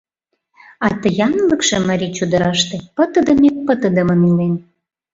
А 0.85 0.87
ты 0.99 1.07
янлыкше 1.25 1.77
марий 1.87 2.13
чодыраште 2.17 2.75
пытыдыме-пытыдымын 2.95 4.21
илен. 4.29 4.55